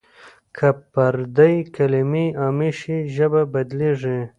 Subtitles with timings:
[0.55, 4.19] که پردۍ کلمې عامې شي ژبه بدلېږي.